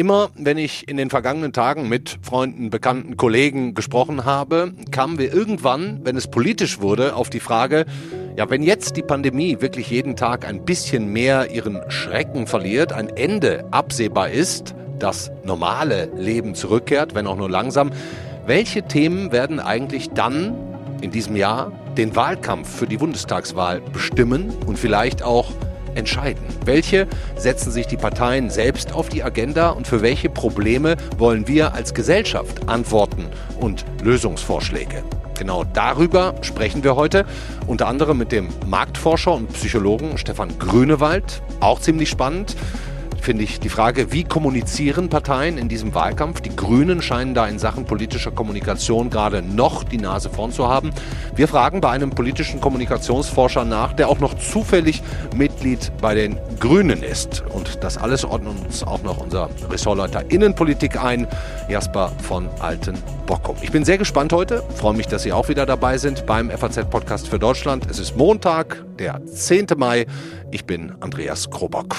[0.00, 5.30] Immer wenn ich in den vergangenen Tagen mit Freunden, Bekannten, Kollegen gesprochen habe, kamen wir
[5.30, 7.84] irgendwann, wenn es politisch wurde, auf die Frage,
[8.34, 13.10] ja, wenn jetzt die Pandemie wirklich jeden Tag ein bisschen mehr ihren Schrecken verliert, ein
[13.10, 17.90] Ende absehbar ist, das normale Leben zurückkehrt, wenn auch nur langsam,
[18.46, 20.56] welche Themen werden eigentlich dann
[21.02, 25.52] in diesem Jahr den Wahlkampf für die Bundestagswahl bestimmen und vielleicht auch
[25.94, 26.44] entscheiden?
[26.64, 27.06] Welche
[27.36, 31.94] setzen sich die Parteien selbst auf die Agenda und für welche Probleme wollen wir als
[31.94, 33.26] Gesellschaft Antworten
[33.58, 35.02] und Lösungsvorschläge?
[35.38, 37.24] Genau darüber sprechen wir heute,
[37.66, 42.56] unter anderem mit dem Marktforscher und Psychologen Stefan Grünewald, auch ziemlich spannend
[43.20, 46.40] finde ich die Frage, wie kommunizieren Parteien in diesem Wahlkampf?
[46.40, 50.90] Die Grünen scheinen da in Sachen politischer Kommunikation gerade noch die Nase vorn zu haben.
[51.34, 55.02] Wir fragen bei einem politischen Kommunikationsforscher nach, der auch noch zufällig
[55.36, 57.42] Mitglied bei den Grünen ist.
[57.50, 61.26] Und das alles ordnet uns auch noch unser Ressortleiter Innenpolitik ein,
[61.68, 63.56] Jasper von Alten-Bockum.
[63.62, 67.28] Ich bin sehr gespannt heute, freue mich, dass Sie auch wieder dabei sind beim FAZ-Podcast
[67.28, 67.86] für Deutschland.
[67.90, 69.66] Es ist Montag, der 10.
[69.76, 70.06] Mai.
[70.50, 71.96] Ich bin Andreas Krobock.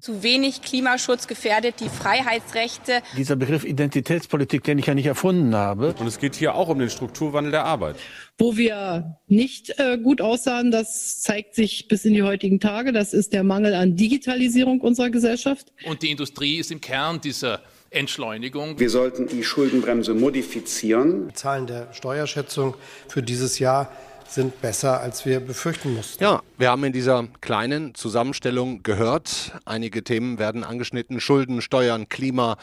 [0.00, 3.02] Zu wenig Klimaschutz gefährdet die Freiheitsrechte.
[3.18, 5.94] Dieser Begriff Identitätspolitik, den ich ja nicht erfunden habe.
[5.98, 7.96] Und es geht hier auch um den Strukturwandel der Arbeit.
[8.38, 12.92] Wo wir nicht äh, gut aussahen, das zeigt sich bis in die heutigen Tage.
[12.92, 15.70] Das ist der Mangel an Digitalisierung unserer Gesellschaft.
[15.84, 18.78] Und die Industrie ist im Kern dieser Entschleunigung.
[18.78, 21.28] Wir sollten die Schuldenbremse modifizieren.
[21.28, 22.74] Die Zahlen der Steuerschätzung
[23.06, 23.92] für dieses Jahr
[24.30, 26.22] sind besser, als wir befürchten mussten.
[26.22, 32.56] Ja, wir haben in dieser kleinen Zusammenstellung gehört, einige Themen werden angeschnitten, Schulden, Steuern, Klima,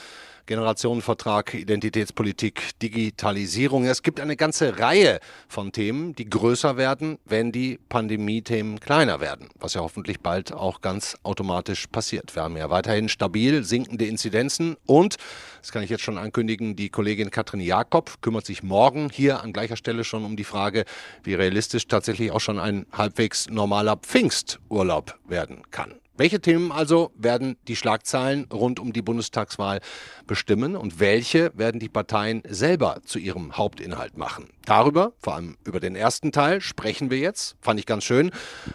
[0.47, 3.85] Generationenvertrag, Identitätspolitik, Digitalisierung.
[3.85, 9.49] Es gibt eine ganze Reihe von Themen, die größer werden, wenn die Pandemie-Themen kleiner werden,
[9.59, 12.33] was ja hoffentlich bald auch ganz automatisch passiert.
[12.35, 15.17] Wir haben ja weiterhin stabil sinkende Inzidenzen und,
[15.61, 19.51] das kann ich jetzt schon ankündigen, die Kollegin Katrin Jakob kümmert sich morgen hier an
[19.51, 20.85] gleicher Stelle schon um die Frage,
[21.23, 25.95] wie realistisch tatsächlich auch schon ein halbwegs normaler Pfingsturlaub werden kann.
[26.17, 29.81] Welche Themen also werden die Schlagzeilen rund um die Bundestagswahl
[30.25, 34.49] bestimmen und welche werden die Parteien selber zu ihrem Hauptinhalt machen?
[34.65, 37.55] Darüber, vor allem über den ersten Teil, sprechen wir jetzt.
[37.61, 38.31] Fand ich ganz schön,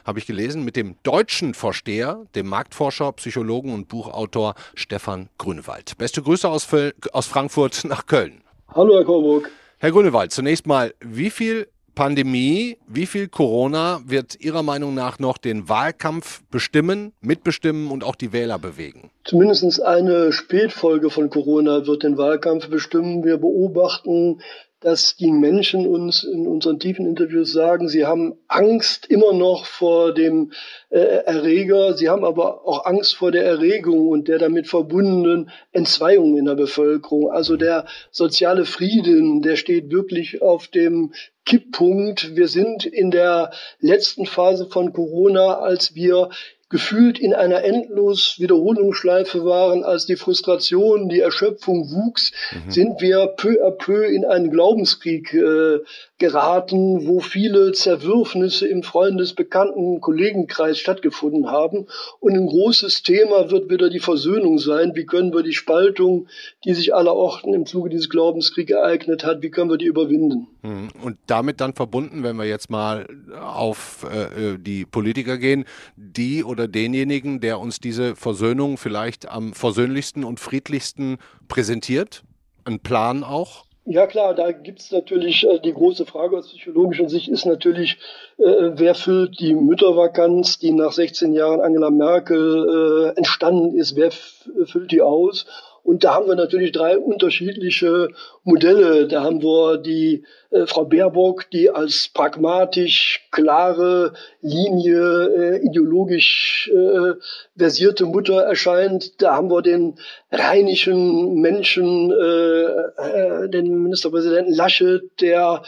[0.07, 5.99] habe ich gelesen, mit dem deutschen Vorsteher, dem Marktforscher, Psychologen und Buchautor Stefan Grünewald.
[5.99, 6.69] Beste Grüße aus,
[7.13, 8.45] aus Frankfurt nach Köln.
[8.69, 9.51] Hallo, Herr Korburg.
[9.79, 15.39] Herr Grünewald, zunächst mal, wie viel Pandemie, wie viel Corona wird Ihrer Meinung nach noch
[15.39, 19.11] den Wahlkampf bestimmen, mitbestimmen und auch die Wähler bewegen?
[19.25, 23.25] Zumindest eine Spätfolge von Corona wird den Wahlkampf bestimmen.
[23.25, 24.41] Wir beobachten
[24.83, 30.13] dass die Menschen uns in unseren tiefen Interviews sagen, sie haben Angst immer noch vor
[30.13, 30.53] dem
[30.91, 36.37] äh, Erreger, sie haben aber auch Angst vor der Erregung und der damit verbundenen Entzweiung
[36.37, 37.31] in der Bevölkerung.
[37.31, 41.13] Also der soziale Frieden, der steht wirklich auf dem
[41.45, 42.37] Kipppunkt.
[42.37, 46.31] Wir sind in der letzten Phase von Corona, als wir
[46.73, 52.71] gefühlt in einer endlos Wiederholungsschleife waren, als die Frustration, die Erschöpfung wuchs, mhm.
[52.71, 55.81] sind wir peu à peu in einen Glaubenskrieg äh,
[56.17, 61.87] geraten, wo viele Zerwürfnisse im Freundes-, Bekannten-, Kollegenkreis stattgefunden haben.
[62.21, 64.93] Und ein großes Thema wird wieder die Versöhnung sein.
[64.95, 66.29] Wie können wir die Spaltung,
[66.65, 70.47] die sich allerorten im Zuge dieses Glaubenskriegs ereignet hat, wie können wir die überwinden?
[70.63, 70.89] Mhm.
[71.03, 73.07] Und damit dann verbunden, wenn wir jetzt mal
[73.39, 75.67] auf äh, die Politiker gehen,
[75.97, 81.19] die oder denjenigen, der uns diese Versöhnung vielleicht am versöhnlichsten und friedlichsten
[81.49, 82.23] präsentiert?
[82.65, 83.65] Ein Plan auch?
[83.85, 87.99] Ja klar, da gibt's natürlich äh, die große Frage aus psychologischer Sicht ist natürlich,
[88.39, 94.13] äh, wer füllt die Müttervakanz, die nach 16 Jahren Angela Merkel äh, entstanden ist, wer
[94.13, 95.47] füllt die aus?
[95.83, 98.09] Und da haben wir natürlich drei unterschiedliche
[98.45, 99.09] Modelle.
[99.09, 107.15] Da haben wir die äh, Frau Baerbock, die als pragmatisch, klare Linie, äh, ideologisch äh,
[107.57, 109.21] versierte Mutter erscheint.
[109.21, 109.97] Da haben wir den
[110.31, 115.63] rheinischen Menschen, äh, äh, den Ministerpräsidenten Laschet, der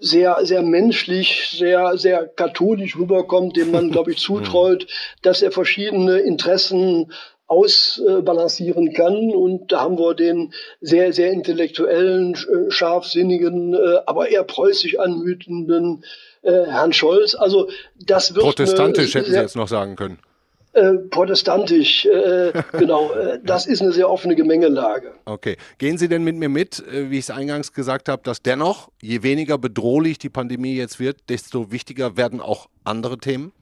[0.00, 4.86] sehr, sehr menschlich, sehr, sehr katholisch rüberkommt, dem man, glaube ich, zutraut,
[5.22, 7.12] dass er verschiedene Interessen
[7.52, 9.30] ausbalancieren kann.
[9.30, 16.04] Und da haben wir den sehr, sehr intellektuellen, äh, scharfsinnigen, äh, aber eher preußisch anmutenden
[16.40, 17.34] äh, Herrn Scholz.
[17.34, 17.68] Also
[18.00, 20.18] das wird protestantisch hätten Sie jetzt noch sagen können.
[20.72, 22.06] äh, protestantisch.
[22.06, 25.12] Äh, genau, äh, das ist eine sehr offene Gemengelage.
[25.26, 25.58] Okay.
[25.76, 29.22] Gehen Sie denn mit mir mit, wie ich es eingangs gesagt habe, dass dennoch, je
[29.22, 33.52] weniger bedrohlich die Pandemie jetzt wird, desto wichtiger werden auch andere Themen?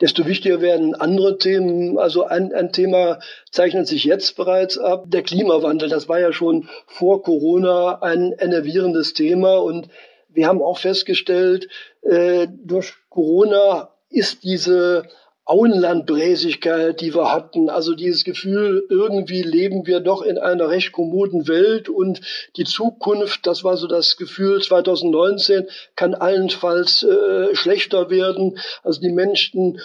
[0.00, 1.98] Desto wichtiger werden andere Themen.
[1.98, 3.18] Also ein, ein Thema
[3.50, 5.88] zeichnet sich jetzt bereits ab, der Klimawandel.
[5.88, 9.88] Das war ja schon vor Corona ein enervierendes Thema und
[10.28, 11.68] wir haben auch festgestellt,
[12.02, 15.04] äh, durch Corona ist diese
[15.46, 21.46] Auenlandbräsigkeit, die wir hatten, also dieses Gefühl, irgendwie leben wir doch in einer recht kommoden
[21.46, 22.20] Welt und
[22.56, 28.58] die Zukunft, das war so das Gefühl 2019, kann allenfalls äh, schlechter werden.
[28.82, 29.80] Also die Menschen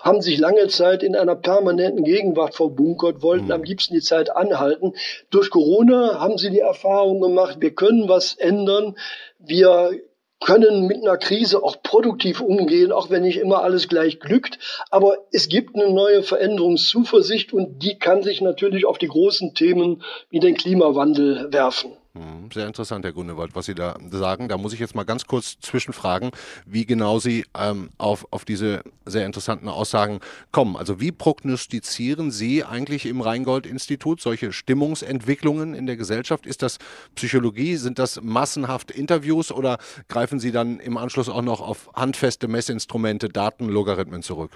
[0.00, 3.52] haben sich lange Zeit in einer permanenten Gegenwart verbunkert, wollten mhm.
[3.52, 4.92] am liebsten die Zeit anhalten.
[5.30, 8.96] Durch Corona haben sie die Erfahrung gemacht, wir können was ändern.
[9.38, 9.98] Wir
[10.40, 14.58] können mit einer Krise auch produktiv umgehen, auch wenn nicht immer alles gleich glückt.
[14.90, 20.02] Aber es gibt eine neue Veränderungszuversicht und die kann sich natürlich auf die großen Themen
[20.30, 21.96] wie den Klimawandel werfen.
[22.16, 24.48] Hm, sehr interessant, Herr Grunewald, was Sie da sagen.
[24.48, 26.30] Da muss ich jetzt mal ganz kurz zwischenfragen,
[26.64, 30.20] wie genau Sie ähm, auf, auf diese sehr interessanten Aussagen
[30.50, 30.76] kommen.
[30.76, 36.46] Also wie prognostizieren Sie eigentlich im Rheingold-Institut solche Stimmungsentwicklungen in der Gesellschaft?
[36.46, 36.78] Ist das
[37.14, 37.76] Psychologie?
[37.76, 39.76] Sind das massenhaft Interviews oder
[40.08, 44.52] greifen Sie dann im Anschluss auch noch auf handfeste Messinstrumente, Daten, Logarithmen zurück?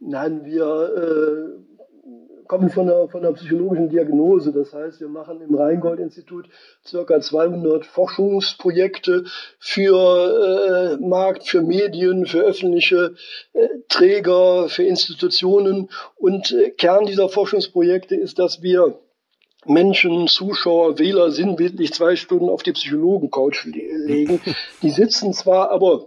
[0.00, 1.77] Nein, wir äh
[2.48, 4.52] kommen von der, von der psychologischen Diagnose.
[4.52, 6.48] Das heißt, wir machen im Rheingold-Institut
[6.84, 9.24] circa 200 Forschungsprojekte
[9.58, 13.14] für äh, Markt, für Medien, für öffentliche
[13.52, 15.90] äh, Träger, für Institutionen.
[16.16, 18.98] Und äh, Kern dieser Forschungsprojekte ist, dass wir
[19.66, 24.40] Menschen, Zuschauer, Wähler sinnbildlich zwei Stunden auf die Psychologen-Couch legen.
[24.82, 26.06] Die sitzen zwar, aber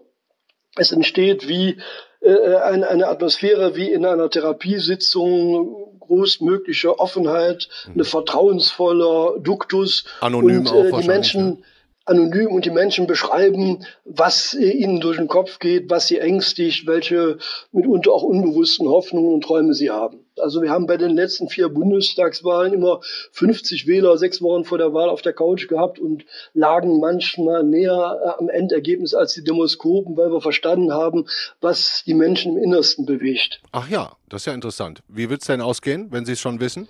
[0.76, 1.78] es entsteht wie
[2.22, 7.94] äh, eine, eine Atmosphäre wie in einer Therapiesitzung, größtmögliche Offenheit, mhm.
[7.94, 11.58] eine vertrauensvoller Duktus Anonym und äh, die Menschen ne?
[12.06, 17.38] Anonym und die Menschen beschreiben, was ihnen durch den Kopf geht, was sie ängstigt, welche
[17.72, 20.26] mitunter auch unbewussten Hoffnungen und Träume sie haben.
[20.40, 23.02] Also wir haben bei den letzten vier Bundestagswahlen immer
[23.34, 28.20] 50 Wähler sechs Wochen vor der Wahl auf der Couch gehabt und lagen manchmal näher
[28.24, 31.28] äh, am Endergebnis als die Demoskopen, weil wir verstanden haben,
[31.60, 33.62] was die Menschen im Innersten bewegt.
[33.72, 35.04] Ach ja, das ist ja interessant.
[35.08, 36.88] Wie wird es denn ausgehen, wenn Sie es schon wissen?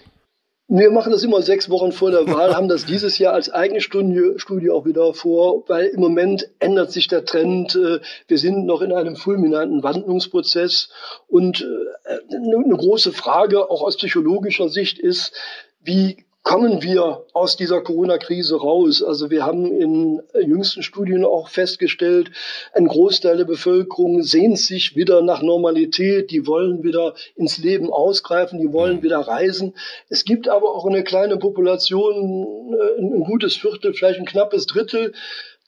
[0.68, 3.82] Wir machen das immer sechs Wochen vor der Wahl, haben das dieses Jahr als eigene
[3.82, 7.76] Studie, Studie auch wieder vor, weil im Moment ändert sich der Trend.
[7.76, 10.90] Äh, wir sind noch in einem fulminanten Wandlungsprozess
[11.28, 15.34] und äh, eine große Frage auch aus psychologischer Sicht ist,
[15.82, 19.04] wie kommen wir aus dieser Corona-Krise raus?
[19.04, 22.32] Also wir haben in jüngsten Studien auch festgestellt,
[22.74, 28.60] ein Großteil der Bevölkerung sehnt sich wieder nach Normalität, die wollen wieder ins Leben ausgreifen,
[28.60, 29.76] die wollen wieder reisen.
[30.10, 35.14] Es gibt aber auch eine kleine Population, äh, ein gutes Viertel, vielleicht ein knappes Drittel,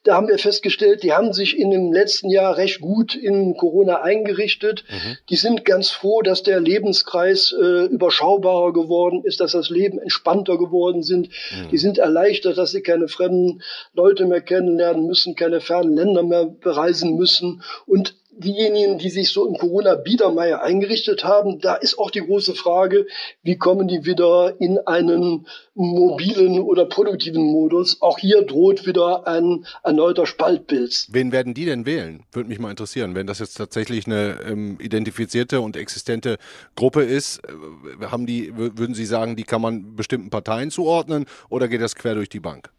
[0.04, 4.02] da haben wir festgestellt, die haben sich in dem letzten Jahr recht gut in Corona
[4.02, 4.84] eingerichtet.
[4.90, 5.18] Mhm.
[5.30, 10.58] Die sind ganz froh, dass der Lebenskreis äh, überschaubarer geworden ist, dass das Leben entspannter
[10.58, 11.30] geworden sind.
[11.30, 11.70] Mhm.
[11.72, 13.62] Die sind erleichtert, dass sie keine fremden
[13.94, 17.64] Leute mehr kennenlernen müssen, keine fernen Länder mehr bereisen müssen.
[17.86, 23.06] Und diejenigen, die sich so im Corona-Biedermeier eingerichtet haben, da ist auch die große Frage,
[23.42, 28.02] wie kommen die wieder in einen mobilen oder produktiven Modus?
[28.02, 31.08] Auch hier droht wieder ein erneuter Spaltpilz.
[31.12, 32.24] Wen werden die denn wählen?
[32.32, 33.16] Würde mich mal interessieren.
[33.16, 36.38] Wenn das jetzt tatsächlich eine ähm, identifizierte und existente
[36.76, 41.68] Gruppe ist, äh, haben die, würden Sie sagen, die kann man bestimmten Parteien zuordnen oder
[41.68, 42.72] geht das quer durch die Bank?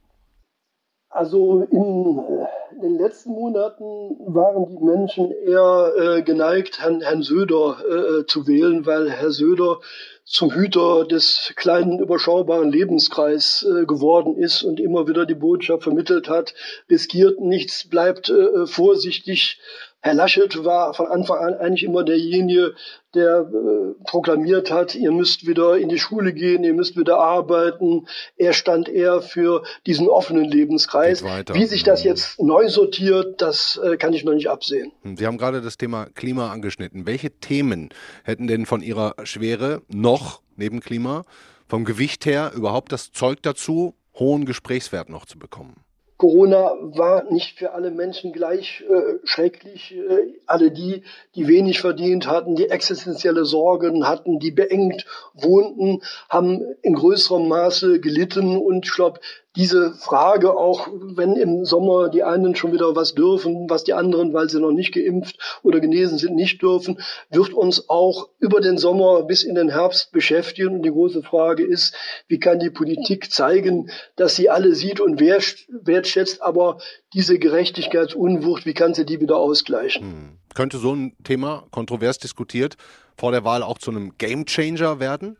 [1.15, 2.44] Also in äh,
[2.85, 8.85] den letzten Monaten waren die Menschen eher äh, geneigt, Herrn, Herrn Söder äh, zu wählen,
[8.85, 9.81] weil Herr Söder
[10.25, 16.29] zum Hüter des kleinen, überschaubaren Lebenskreis äh, geworden ist und immer wieder die Botschaft vermittelt
[16.29, 16.55] hat,
[16.91, 19.61] riskiert nichts, bleibt äh, vorsichtig,
[20.05, 22.75] Herr Laschet war von Anfang an eigentlich immer derjenige,
[23.15, 28.07] der äh, proklamiert hat, ihr müsst wieder in die Schule gehen, ihr müsst wieder arbeiten.
[28.37, 31.25] Er stand eher für diesen offenen Lebenskreis.
[31.25, 34.93] Wie sich das jetzt neu sortiert, das äh, kann ich noch nicht absehen.
[35.17, 37.07] Sie haben gerade das Thema Klima angeschnitten.
[37.07, 37.89] Welche Themen
[38.25, 41.25] hätten denn von Ihrer Schwere noch neben Klima
[41.67, 45.84] vom Gewicht her überhaupt das Zeug dazu, hohen Gesprächswert noch zu bekommen?
[46.17, 49.95] Corona war nicht für alle Menschen gleich äh, schrecklich.
[49.95, 51.03] Äh, alle die,
[51.35, 58.01] die wenig verdient hatten, die existenzielle Sorgen hatten, die beengt wohnten, haben in größerem Maße
[58.01, 58.57] gelitten.
[58.57, 59.21] Und ich glaube,
[59.57, 64.33] diese Frage auch, wenn im Sommer die einen schon wieder was dürfen, was die anderen,
[64.33, 68.79] weil sie noch nicht geimpft oder genesen sind, nicht dürfen, wird uns auch über den
[68.79, 70.77] Sommer bis in den Herbst beschäftigen.
[70.77, 71.95] Und die große Frage ist,
[72.27, 76.79] wie kann die Politik zeigen, dass sie alle sieht und wertschätzt, aber
[77.13, 80.03] diese Gerechtigkeitsunwucht, wie kann sie die wieder ausgleichen?
[80.03, 80.39] Hm.
[80.55, 82.77] Könnte so ein Thema, kontrovers diskutiert,
[83.17, 85.37] vor der Wahl auch zu einem Gamechanger werden?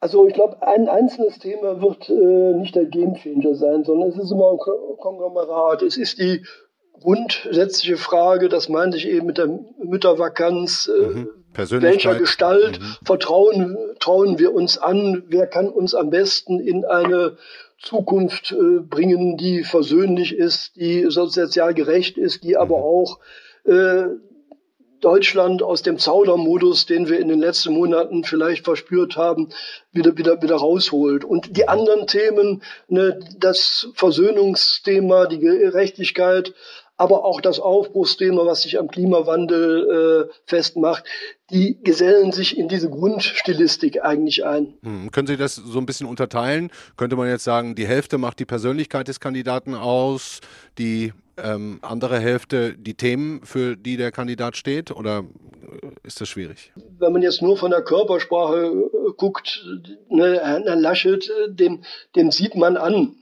[0.00, 4.30] Also ich glaube, ein einzelnes Thema wird äh, nicht der Gamechanger sein, sondern es ist
[4.30, 4.58] immer ein
[4.98, 5.82] Konglomerat.
[5.82, 6.44] Es ist die
[7.00, 9.48] grundsätzliche Frage, das meinte ich eben mit der
[9.82, 11.28] Müttervakanz, äh, mhm.
[11.54, 12.96] welcher Gestalt mhm.
[13.04, 17.36] vertrauen trauen wir uns an, wer kann uns am besten in eine
[17.80, 22.84] Zukunft äh, bringen, die versöhnlich ist, die sozial gerecht ist, die aber mhm.
[22.84, 23.18] auch
[23.64, 24.04] äh,
[25.00, 29.48] Deutschland aus dem Zaudermodus, den wir in den letzten Monaten vielleicht verspürt haben,
[29.92, 31.24] wieder, wieder, wieder rausholt.
[31.24, 36.54] Und die anderen Themen, ne, das Versöhnungsthema, die Gerechtigkeit,
[36.98, 41.04] aber auch das Aufbruchsthema, was sich am Klimawandel äh, festmacht,
[41.50, 44.74] die gesellen sich in diese Grundstilistik eigentlich ein.
[44.82, 45.12] Hm.
[45.12, 46.70] Können Sie das so ein bisschen unterteilen?
[46.96, 50.40] Könnte man jetzt sagen, die Hälfte macht die Persönlichkeit des Kandidaten aus,
[50.76, 51.12] die
[51.42, 54.90] ähm, andere Hälfte die Themen, für die der Kandidat steht?
[54.90, 55.24] Oder
[56.02, 56.72] ist das schwierig?
[56.98, 59.64] Wenn man jetzt nur von der Körpersprache äh, guckt,
[60.08, 61.84] ne, Herr Laschet, äh, dem,
[62.16, 63.16] dem sieht man an,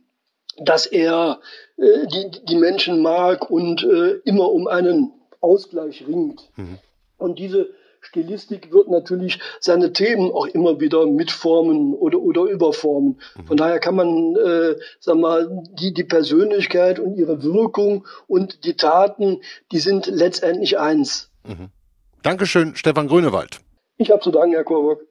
[0.58, 1.40] dass er
[1.76, 6.40] äh, die, die Menschen mag und äh, immer um einen Ausgleich ringt.
[6.56, 6.78] Mhm.
[7.18, 7.70] Und diese
[8.06, 13.20] Stilistik wird natürlich seine Themen auch immer wieder mitformen oder, oder überformen.
[13.36, 13.46] Mhm.
[13.46, 18.74] Von daher kann man, äh, sag mal, die, die Persönlichkeit und ihre Wirkung und die
[18.74, 19.40] Taten,
[19.72, 21.30] die sind letztendlich eins.
[21.44, 21.68] Mhm.
[22.22, 23.58] Dankeschön, Stefan Grünewald.
[23.98, 25.02] Ich habe zu danken, Herr Korburg.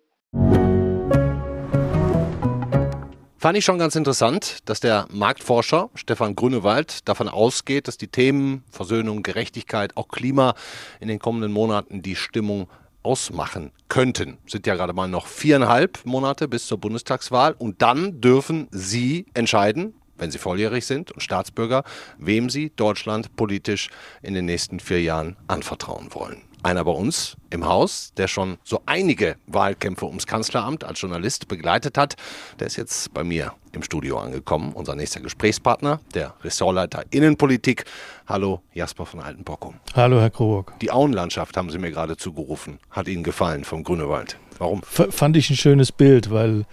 [3.46, 8.64] Fand ich schon ganz interessant, dass der Marktforscher Stefan Grünewald davon ausgeht, dass die Themen
[8.72, 10.56] Versöhnung, Gerechtigkeit, auch Klima
[11.00, 12.68] in den kommenden Monaten die Stimmung
[13.06, 14.38] ausmachen könnten.
[14.48, 19.94] Sind ja gerade mal noch viereinhalb Monate bis zur Bundestagswahl und dann dürfen Sie entscheiden,
[20.18, 21.84] wenn Sie volljährig sind und Staatsbürger,
[22.18, 23.90] wem Sie Deutschland politisch
[24.22, 28.82] in den nächsten vier Jahren anvertrauen wollen einer bei uns im Haus, der schon so
[28.88, 32.16] einige Wahlkämpfe ums Kanzleramt als Journalist begleitet hat.
[32.60, 37.86] Der ist jetzt bei mir im Studio angekommen, unser nächster Gesprächspartner, der Ressortleiter Innenpolitik.
[38.28, 39.76] Hallo, Jasper von Altenbockum.
[39.94, 40.74] Hallo, Herr Kroburg.
[40.82, 42.80] Die Auenlandschaft haben Sie mir gerade zugerufen.
[42.90, 44.38] Hat Ihnen gefallen vom Grünewald.
[44.58, 44.82] Warum?
[44.82, 46.66] F fand ich ein schönes Bild, weil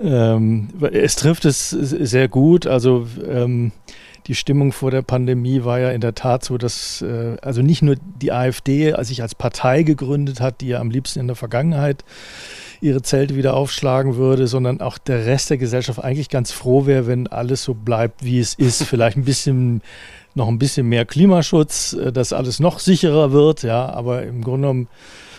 [0.00, 2.66] ähm, es trifft es sehr gut.
[2.66, 3.72] Also ähm,
[4.28, 7.82] die Stimmung vor der Pandemie war ja in der Tat so, dass äh, also nicht
[7.82, 11.36] nur die AfD als sich als Partei gegründet hat, die ja am liebsten in der
[11.36, 12.04] Vergangenheit
[12.80, 17.06] ihre Zelte wieder aufschlagen würde, sondern auch der Rest der Gesellschaft eigentlich ganz froh wäre,
[17.06, 18.82] wenn alles so bleibt, wie es ist.
[18.84, 19.82] Vielleicht ein bisschen
[20.34, 24.68] noch ein bisschen mehr Klimaschutz, äh, dass alles noch sicherer wird, ja, aber im Grunde
[24.68, 24.88] genommen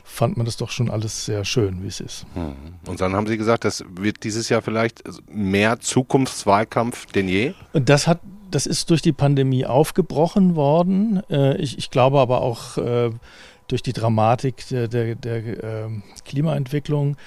[0.03, 2.25] fand man das doch schon alles sehr schön, wie es ist.
[2.33, 2.53] Hm.
[2.87, 7.53] Und dann haben Sie gesagt, das wird dieses Jahr vielleicht mehr Zukunftswahlkampf denn je?
[7.73, 8.19] Und das hat
[8.51, 11.21] das ist durch die Pandemie aufgebrochen worden.
[11.29, 13.11] Äh, ich, ich, glaube aber auch äh,
[13.67, 17.17] durch die Dramatik der, der, der ähm, Klimaentwicklung.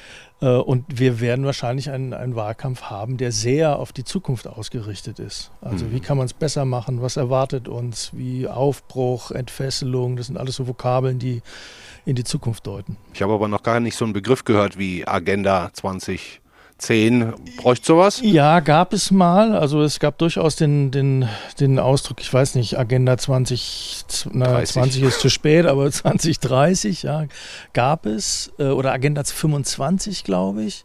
[0.40, 5.18] Äh, und wir werden wahrscheinlich einen, einen, Wahlkampf haben, der sehr auf die Zukunft ausgerichtet
[5.18, 5.50] ist.
[5.60, 5.92] Also mhm.
[5.92, 7.00] wie kann man es besser machen?
[7.00, 8.10] Was erwartet uns?
[8.12, 11.42] Wie Aufbruch, Entfesselung, das sind alles so Vokabeln, die
[12.04, 12.96] in die Zukunft deuten.
[13.14, 16.41] Ich habe aber noch gar nicht so einen Begriff gehört wie Agenda 20
[16.82, 17.32] 10.
[17.56, 18.20] Bräuchte sowas?
[18.22, 19.56] Ja, gab es mal.
[19.56, 21.28] Also es gab durchaus den, den,
[21.60, 27.26] den Ausdruck, ich weiß nicht, Agenda 20, na, 20 ist zu spät, aber 2030, ja,
[27.72, 28.52] gab es.
[28.58, 30.82] Äh, oder Agenda 25, glaube ich.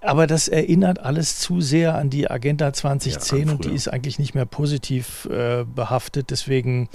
[0.00, 4.18] Aber das erinnert alles zu sehr an die Agenda 2010 ja, und die ist eigentlich
[4.18, 6.30] nicht mehr positiv äh, behaftet.
[6.30, 6.88] Deswegen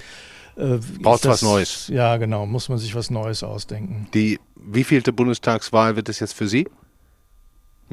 [0.58, 1.88] äh, Braucht was Neues.
[1.88, 4.08] Ja, genau, muss man sich was Neues ausdenken.
[4.14, 6.68] Die wievielte Bundestagswahl wird es jetzt für Sie?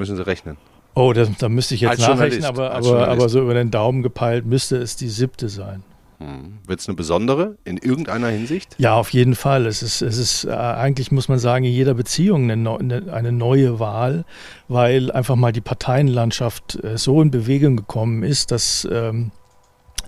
[0.00, 0.56] Müssen Sie rechnen.
[0.94, 4.02] Oh, das, da müsste ich jetzt als nachrechnen, aber, aber, aber so über den Daumen
[4.02, 5.84] gepeilt müsste es die siebte sein.
[6.18, 6.58] Hm.
[6.66, 8.74] Wird es eine besondere in irgendeiner Hinsicht?
[8.78, 9.66] Ja, auf jeden Fall.
[9.66, 13.78] Es ist, es ist äh, eigentlich, muss man sagen, in jeder Beziehung eine, eine, neue
[13.78, 14.24] Wahl,
[14.68, 19.32] weil einfach mal die Parteienlandschaft äh, so in Bewegung gekommen ist, dass, ähm,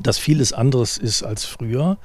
[0.01, 1.99] dass vieles anderes ist als früher.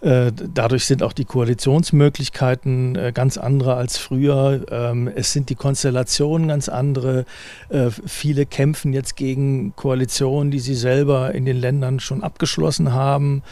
[0.00, 4.64] Äh, dadurch sind auch die Koalitionsmöglichkeiten äh, ganz andere als früher.
[4.70, 7.24] Ähm, es sind die Konstellationen ganz andere.
[7.68, 13.42] Äh, viele kämpfen jetzt gegen Koalitionen, die sie selber in den Ländern schon abgeschlossen haben.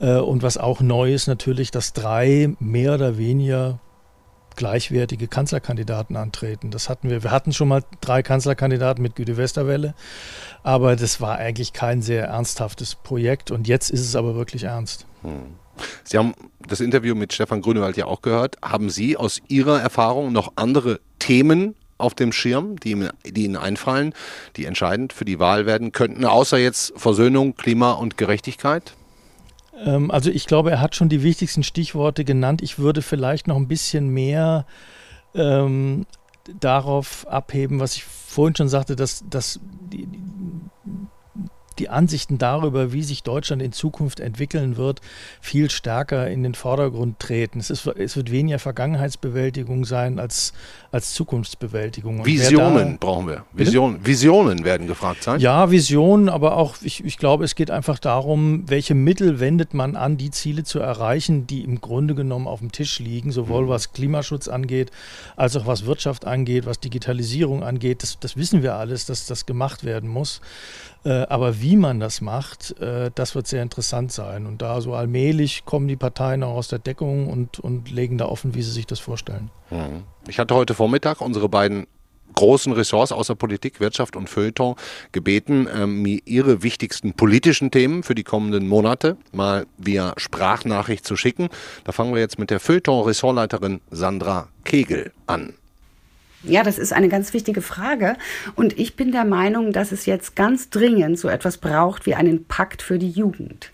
[0.00, 0.06] Mhm.
[0.20, 3.78] Und was auch neu ist natürlich, dass drei mehr oder weniger
[4.56, 6.70] gleichwertige Kanzlerkandidaten antreten.
[6.70, 7.22] Das hatten wir.
[7.22, 9.94] Wir hatten schon mal drei Kanzlerkandidaten mit Güte Westerwelle,
[10.62, 15.06] aber das war eigentlich kein sehr ernsthaftes Projekt und jetzt ist es aber wirklich ernst.
[15.22, 15.54] Hm.
[16.04, 16.34] Sie haben
[16.66, 18.56] das Interview mit Stefan Grünewald ja auch gehört.
[18.62, 24.14] Haben Sie aus Ihrer Erfahrung noch andere Themen auf dem Schirm, die, die Ihnen einfallen,
[24.56, 28.94] die entscheidend für die Wahl werden könnten, außer jetzt Versöhnung, Klima und Gerechtigkeit?
[29.84, 32.62] Ähm, also ich glaube, er hat schon die wichtigsten Stichworte genannt.
[32.62, 34.66] Ich würde vielleicht noch ein bisschen mehr
[35.34, 36.06] ähm,
[36.58, 39.60] darauf abheben, was ich vorhin schon sagte, dass, dass
[39.92, 40.08] die,
[41.78, 45.00] die Ansichten darüber, wie sich Deutschland in Zukunft entwickeln wird,
[45.40, 47.58] viel stärker in den Vordergrund treten.
[47.58, 50.52] Es, ist, es wird weniger Vergangenheitsbewältigung sein als,
[50.92, 52.20] als Zukunftsbewältigung.
[52.20, 53.44] Und Visionen da, brauchen wir.
[53.52, 55.40] Visionen, Visionen werden gefragt sein.
[55.40, 59.96] Ja, Visionen, aber auch, ich, ich glaube, es geht einfach darum, welche Mittel wendet man
[59.96, 63.68] an, die Ziele zu erreichen, die im Grunde genommen auf dem Tisch liegen, sowohl mhm.
[63.68, 64.90] was Klimaschutz angeht,
[65.36, 68.02] als auch was Wirtschaft angeht, was Digitalisierung angeht.
[68.02, 70.40] Das, das wissen wir alles, dass das gemacht werden muss.
[71.04, 74.46] Äh, aber wie man das macht, äh, das wird sehr interessant sein.
[74.46, 78.26] Und da so allmählich kommen die Parteien auch aus der Deckung und, und legen da
[78.26, 79.50] offen, wie sie sich das vorstellen.
[79.70, 80.04] Mhm.
[80.28, 81.86] Ich hatte heute Vormittag unsere beiden
[82.34, 84.76] großen Ressorts außer Politik, Wirtschaft und Feuilleton
[85.12, 91.16] gebeten, ähm, mir ihre wichtigsten politischen Themen für die kommenden Monate mal via Sprachnachricht zu
[91.16, 91.48] schicken.
[91.84, 95.54] Da fangen wir jetzt mit der Feuilleton-Ressortleiterin Sandra Kegel an.
[96.42, 98.16] Ja, das ist eine ganz wichtige Frage.
[98.54, 102.44] Und ich bin der Meinung, dass es jetzt ganz dringend so etwas braucht wie einen
[102.44, 103.70] Pakt für die Jugend.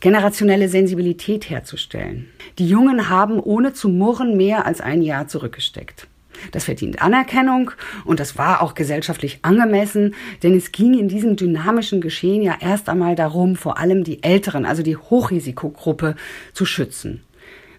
[0.00, 2.28] Generationelle Sensibilität herzustellen.
[2.58, 6.08] Die Jungen haben ohne zu murren mehr als ein Jahr zurückgesteckt.
[6.50, 7.70] Das verdient Anerkennung
[8.04, 12.88] und das war auch gesellschaftlich angemessen, denn es ging in diesem dynamischen Geschehen ja erst
[12.88, 16.16] einmal darum, vor allem die Älteren, also die Hochrisikogruppe,
[16.52, 17.22] zu schützen.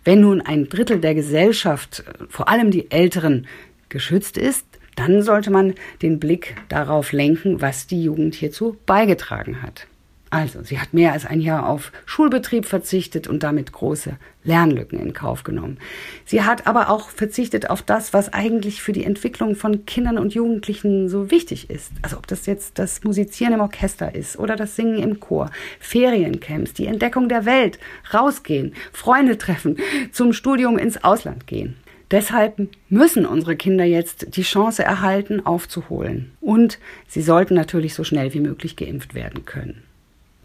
[0.05, 3.47] Wenn nun ein Drittel der Gesellschaft, vor allem die Älteren,
[3.93, 9.87] geschützt ist, dann sollte man den Blick darauf lenken, was die Jugend hierzu beigetragen hat.
[10.33, 15.13] Also, sie hat mehr als ein Jahr auf Schulbetrieb verzichtet und damit große Lernlücken in
[15.13, 15.77] Kauf genommen.
[16.25, 20.33] Sie hat aber auch verzichtet auf das, was eigentlich für die Entwicklung von Kindern und
[20.33, 21.91] Jugendlichen so wichtig ist.
[22.01, 26.73] Also ob das jetzt das Musizieren im Orchester ist oder das Singen im Chor, Feriencamps,
[26.73, 27.77] die Entdeckung der Welt,
[28.11, 29.77] rausgehen, Freunde treffen,
[30.11, 31.75] zum Studium ins Ausland gehen.
[32.13, 36.31] Deshalb müssen unsere Kinder jetzt die Chance erhalten, aufzuholen.
[36.41, 39.81] Und sie sollten natürlich so schnell wie möglich geimpft werden können.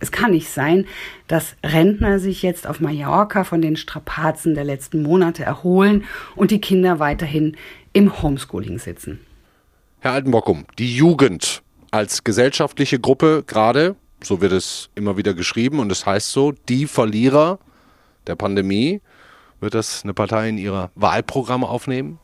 [0.00, 0.86] Es kann nicht sein,
[1.26, 6.04] dass Rentner sich jetzt auf Mallorca von den Strapazen der letzten Monate erholen
[6.36, 7.54] und die Kinder weiterhin
[7.92, 9.20] im Homeschooling sitzen.
[10.00, 15.92] Herr Altenbockum, die Jugend als gesellschaftliche Gruppe gerade, so wird es immer wieder geschrieben und
[15.92, 17.58] es heißt so, die Verlierer
[18.26, 19.02] der Pandemie.
[19.60, 22.18] Wird das eine Partei in ihrer Wahlprogramme aufnehmen?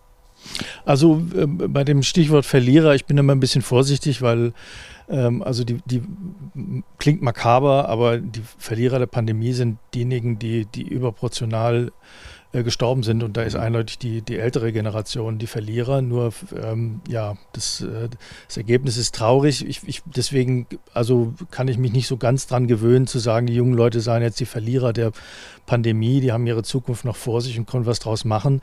[0.84, 4.52] Also äh, bei dem Stichwort Verlierer, ich bin immer ein bisschen vorsichtig, weil
[5.08, 6.02] ähm, also die, die
[6.98, 11.92] klingt makaber, aber die Verlierer der Pandemie sind diejenigen, die, die überproportional
[12.62, 13.22] gestorben sind.
[13.22, 16.02] Und da ist eindeutig die, die ältere Generation die Verlierer.
[16.02, 18.08] Nur ähm, ja, das, äh,
[18.46, 19.66] das Ergebnis ist traurig.
[19.66, 23.54] Ich, ich, deswegen, also kann ich mich nicht so ganz dran gewöhnen zu sagen, die
[23.54, 25.12] jungen Leute seien jetzt die Verlierer der
[25.66, 28.60] Pandemie, die haben ihre Zukunft noch vor sich und können was draus machen.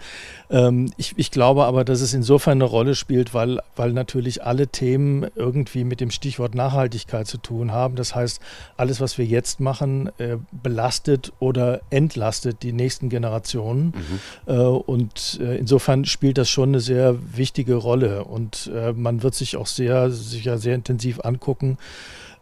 [0.50, 4.68] Ähm, ich, ich glaube aber, dass es insofern eine Rolle spielt, weil, weil natürlich alle
[4.68, 7.96] Themen irgendwie mit dem Stichwort Nachhaltigkeit zu tun haben.
[7.96, 8.40] Das heißt,
[8.78, 13.81] alles, was wir jetzt machen, äh, belastet oder entlastet die nächsten Generationen.
[13.88, 14.20] Mhm.
[14.54, 18.24] Äh, und äh, insofern spielt das schon eine sehr wichtige Rolle.
[18.24, 21.78] Und äh, man wird sich auch sehr, sicher sehr intensiv angucken,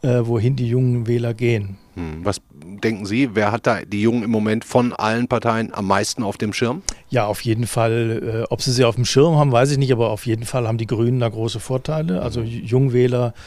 [0.02, 1.78] wohin die jungen Wähler gehen.
[1.96, 2.24] Hm.
[2.24, 6.24] Was denken Sie, wer hat da die Jungen im Moment von allen Parteien am meisten
[6.24, 6.84] auf dem Schirm?
[7.10, 8.48] Ja, auf jeden Fall.
[8.50, 10.78] Ob sie sie auf dem Schirm haben, weiß ich nicht, aber auf jeden Fall haben
[10.78, 12.22] die Grünen da große Vorteile.
[12.22, 12.48] Also mhm.
[12.48, 13.40] Jungwähler äh,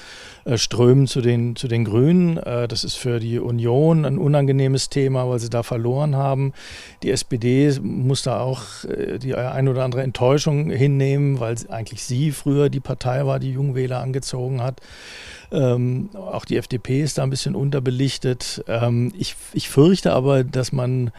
[0.56, 2.36] strömen zu den, zu den Grünen.
[2.36, 6.52] Äh, das ist für die Union ein unangenehmes Thema, weil sie da verloren haben.
[7.02, 12.32] Die SPD muss da auch äh, die ein oder andere Enttäuschung hinnehmen, weil eigentlich sie
[12.32, 14.80] früher die Partei war, die Jungwähler angezogen hat.
[15.52, 18.64] Ähm, auch die FDP ist da ein bisschen unterbelichtet.
[18.66, 21.12] Ähm, ich, ich fürchte aber, dass man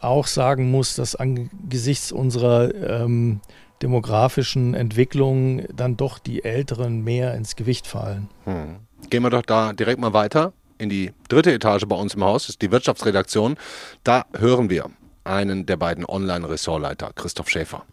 [0.00, 3.40] auch sagen muss, dass angesichts unserer ähm,
[3.82, 8.28] demografischen Entwicklung dann doch die Älteren mehr ins Gewicht fallen.
[8.44, 8.76] Hm.
[9.08, 12.44] Gehen wir doch da direkt mal weiter in die dritte Etage bei uns im Haus,
[12.44, 13.56] das ist die Wirtschaftsredaktion.
[14.02, 14.86] Da hören wir
[15.24, 17.84] einen der beiden Online-Ressortleiter, Christoph Schäfer.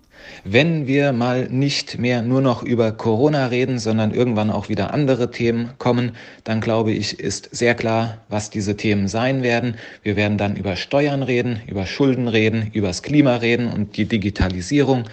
[0.44, 5.30] Wenn wir mal nicht mehr nur noch über Corona reden, sondern irgendwann auch wieder andere
[5.30, 9.76] Themen kommen, dann glaube ich, ist sehr klar, was diese Themen sein werden.
[10.02, 14.06] Wir werden dann über Steuern reden, über Schulden reden, über das Klima reden und die
[14.06, 15.04] Digitalisierung.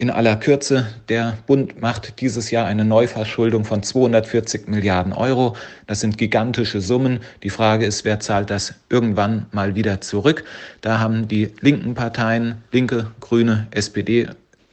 [0.00, 5.56] In aller Kürze, der Bund macht dieses Jahr eine Neuverschuldung von 240 Milliarden Euro.
[5.88, 7.18] Das sind gigantische Summen.
[7.42, 10.44] Die Frage ist, wer zahlt das irgendwann mal wieder zurück?
[10.82, 14.28] Da haben die linken Parteien, Linke, Grüne, SPD,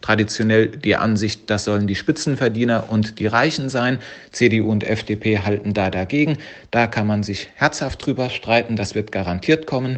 [0.06, 3.98] traditionell die Ansicht, das sollen die Spitzenverdiener und die Reichen sein.
[4.32, 6.38] CDU und FDP halten da dagegen.
[6.70, 8.76] Da kann man sich herzhaft drüber streiten.
[8.76, 9.98] Das wird garantiert kommen.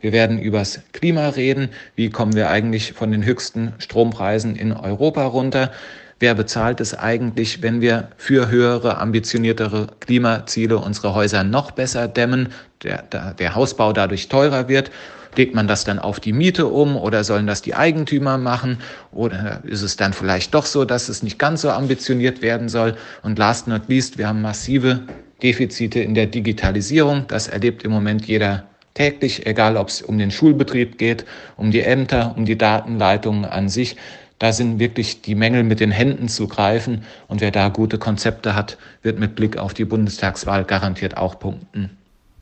[0.00, 1.70] Wir werden übers Klima reden.
[1.94, 5.72] Wie kommen wir eigentlich von den höchsten Strompreisen in Europa runter?
[6.18, 12.48] Wer bezahlt es eigentlich, wenn wir für höhere, ambitioniertere Klimaziele unsere Häuser noch besser dämmen,
[12.82, 14.90] der, der, Hausbau dadurch teurer wird?
[15.36, 18.78] Legt man das dann auf die Miete um oder sollen das die Eigentümer machen?
[19.12, 22.96] Oder ist es dann vielleicht doch so, dass es nicht ganz so ambitioniert werden soll?
[23.22, 25.02] Und last not least, wir haben massive
[25.42, 27.26] Defizite in der Digitalisierung.
[27.28, 31.82] Das erlebt im Moment jeder täglich, egal ob es um den Schulbetrieb geht, um die
[31.82, 33.96] Ämter, um die Datenleitungen an sich.
[34.38, 37.04] Da sind wirklich die Mängel mit den Händen zu greifen.
[37.28, 41.90] Und wer da gute Konzepte hat, wird mit Blick auf die Bundestagswahl garantiert auch punkten.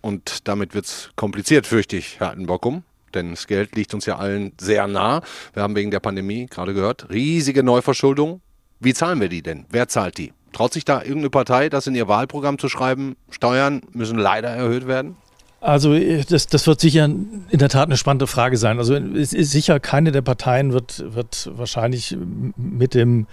[0.04, 2.82] Und damit wird es kompliziert, fürchte ich, Herr Altenbockum.
[3.14, 5.22] Denn das Geld liegt uns ja allen sehr nah.
[5.54, 8.42] Wir haben wegen der Pandemie gerade gehört, riesige Neuverschuldung.
[8.80, 9.64] Wie zahlen wir die denn?
[9.70, 10.34] Wer zahlt die?
[10.52, 13.16] Traut sich da irgendeine Partei, das in ihr Wahlprogramm zu schreiben?
[13.30, 15.16] Steuern müssen leider erhöht werden?
[15.62, 18.76] Also das, das wird sicher in der Tat eine spannende Frage sein.
[18.76, 22.14] Also es ist sicher, keine der Parteien wird, wird wahrscheinlich
[22.58, 23.26] mit dem,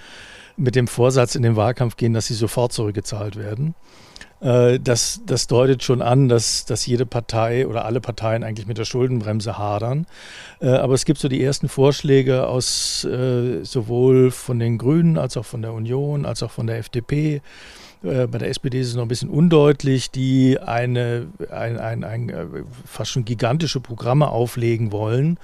[0.56, 3.76] mit dem Vorsatz in den Wahlkampf gehen, dass sie sofort zurückgezahlt werden.
[4.42, 8.78] Äh, das, das deutet schon an, dass, dass jede Partei oder alle Parteien eigentlich mit
[8.78, 10.08] der Schuldenbremse hadern.
[10.60, 15.38] Äh, aber es gibt so die ersten Vorschläge aus äh, sowohl von den Grünen als
[15.38, 17.42] auch von der Union als auch von der FDP.
[18.04, 23.12] Bei der SPD ist es noch ein bisschen undeutlich, die eine, ein, ein, ein, fast
[23.12, 25.38] schon gigantische Programme auflegen wollen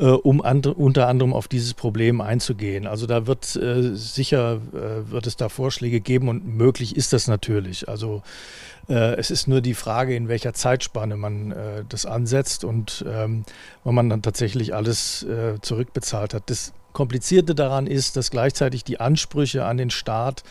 [0.00, 2.86] äh, um and, unter anderem auf dieses Problem einzugehen.
[2.86, 7.28] Also da wird äh, sicher, äh, wird es da Vorschläge geben und möglich ist das
[7.28, 7.88] natürlich.
[7.88, 8.22] Also
[8.88, 13.44] äh, es ist nur die Frage, in welcher Zeitspanne man äh, das ansetzt und ähm,
[13.84, 16.44] wann man dann tatsächlich alles äh, zurückbezahlt hat.
[16.46, 20.42] Das Komplizierte daran ist, dass gleichzeitig die Ansprüche an den Staat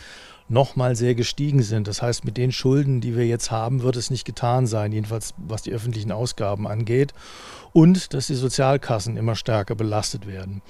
[0.50, 1.88] nochmal sehr gestiegen sind.
[1.88, 5.34] Das heißt, mit den Schulden, die wir jetzt haben, wird es nicht getan sein, jedenfalls
[5.38, 7.14] was die öffentlichen Ausgaben angeht.
[7.72, 10.62] Und dass die Sozialkassen immer stärker belastet werden.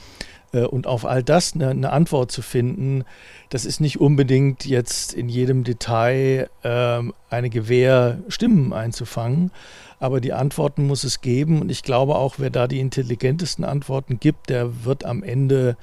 [0.52, 3.06] Äh, und auf all das eine, Antwort zu finden,
[3.50, 9.52] das ist nicht unbedingt jetzt in jedem Detail ähm, eine Gewähr, Stimmen einzufangen.
[10.00, 11.62] Aber die Antworten muss es geben.
[11.62, 15.78] Und ich glaube auch, wer da die intelligentesten Antworten gibt, der wird am Ende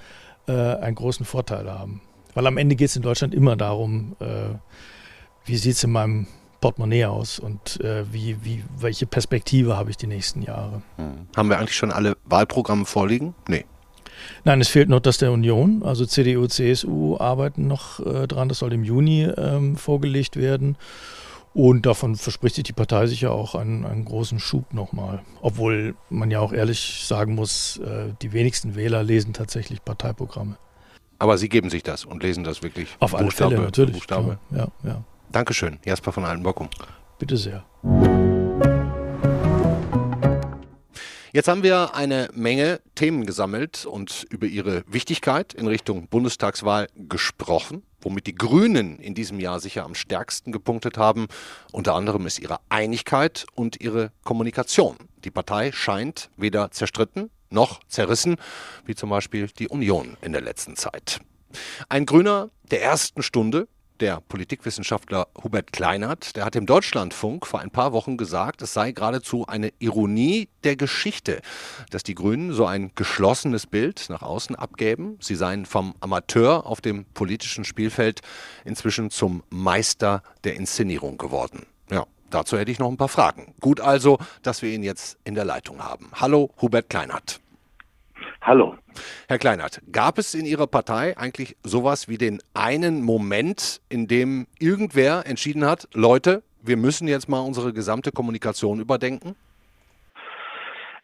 [0.47, 2.01] äh, einen großen Vorteil haben.
[2.37, 4.57] Weil am Ende geht es in Deutschland immer darum, äh,
[5.47, 6.27] wie sieht es in meinem
[6.61, 10.83] Portemonnaie aus und äh, wie, wie, welche Perspektive habe ich die nächsten Jahre.
[10.97, 11.29] Hm.
[11.35, 13.35] Haben wir eigentlich schon alle Wahlprogramme vorliegen?
[13.49, 13.65] Nee.
[14.45, 15.83] Nein, es fehlt noch das der Union.
[15.83, 18.51] Also CDU, CSU arbeiten noch äh, dran.
[18.51, 20.77] Das soll im Juni ähm, vorgelegt werden.
[21.55, 25.23] Und davon verspricht sich die Partei sicher auch einen, einen großen Schub nochmal.
[25.41, 30.59] Obwohl man ja auch ehrlich sagen muss, äh, die wenigsten Wähler lesen tatsächlich Parteiprogramme.
[31.19, 33.95] Aber Sie geben sich das und lesen das wirklich Auf alle Buchstabe, Fälle, natürlich.
[33.95, 34.39] Buchstabe.
[34.51, 35.05] Ja, ja.
[35.33, 36.69] Dankeschön, Jasper von Altenbockum.
[37.19, 37.65] Bitte sehr.
[41.33, 47.83] Jetzt haben wir eine Menge Themen gesammelt und über ihre Wichtigkeit in Richtung Bundestagswahl gesprochen,
[48.01, 51.27] womit die Grünen in diesem Jahr sicher am stärksten gepunktet haben.
[51.73, 54.97] Unter anderem ist ihre Einigkeit und ihre Kommunikation.
[55.25, 58.37] Die Partei scheint weder zerstritten noch zerrissen,
[58.85, 61.21] wie zum Beispiel die Union in der letzten Zeit.
[61.89, 63.69] Ein Grüner der ersten Stunde,
[64.01, 68.93] der Politikwissenschaftler Hubert Kleinert, der hat im Deutschlandfunk vor ein paar Wochen gesagt, es sei
[68.93, 71.41] geradezu eine Ironie der Geschichte,
[71.91, 75.19] dass die Grünen so ein geschlossenes Bild nach außen abgäben.
[75.21, 78.21] Sie seien vom Amateur auf dem politischen Spielfeld
[78.65, 81.67] inzwischen zum Meister der Inszenierung geworden.
[82.31, 83.55] Dazu hätte ich noch ein paar Fragen.
[83.61, 86.11] Gut also, dass wir ihn jetzt in der Leitung haben.
[86.15, 87.41] Hallo, Hubert Kleinert.
[88.43, 88.77] Hallo.
[89.29, 94.47] Herr Kleinert, gab es in Ihrer Partei eigentlich sowas wie den einen Moment, in dem
[94.59, 99.37] irgendwer entschieden hat, Leute, wir müssen jetzt mal unsere gesamte Kommunikation überdenken?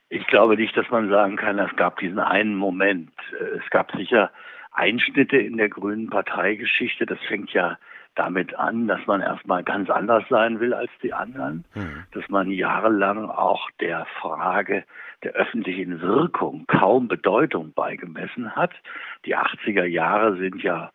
[0.08, 3.12] Ich glaube nicht, dass man sagen kann, es gab diesen einen Moment.
[3.56, 4.30] Es gab sicher
[4.72, 7.06] Einschnitte in der grünen Parteigeschichte.
[7.06, 7.78] Das fängt ja
[8.14, 12.04] damit an, dass man erstmal ganz anders sein will als die anderen, mhm.
[12.12, 14.84] dass man jahrelang auch der Frage
[15.22, 18.72] der öffentlichen Wirkung kaum Bedeutung beigemessen hat.
[19.24, 20.90] Die 80er Jahre sind ja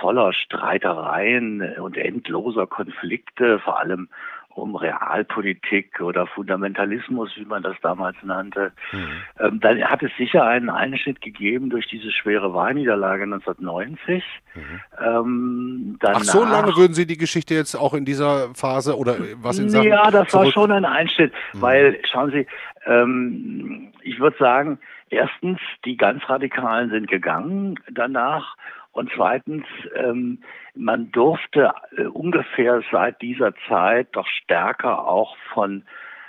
[0.00, 4.08] voller Streitereien und endloser Konflikte, vor allem
[4.54, 8.72] um Realpolitik oder Fundamentalismus, wie man das damals nannte.
[8.92, 9.08] Mhm.
[9.40, 14.24] Ähm, dann hat es sicher einen Einschnitt gegeben durch diese schwere Wahlniederlage 1990.
[14.54, 14.60] Mhm.
[15.04, 19.16] Ähm, danach, Ach, so lange würden Sie die Geschichte jetzt auch in dieser Phase oder
[19.36, 20.46] was in Sachen Ja, das zurück?
[20.46, 21.60] war schon ein Einschnitt, mhm.
[21.60, 22.46] weil, schauen Sie,
[22.86, 24.78] ähm, ich würde sagen,
[25.10, 28.56] erstens, die ganz Radikalen sind gegangen danach
[28.94, 29.64] und zweitens,
[29.96, 30.38] ähm,
[30.74, 35.82] man durfte äh, ungefähr seit dieser Zeit doch stärker auch von